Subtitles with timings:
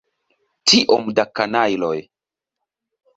[0.71, 1.95] Tiom da kanajloj!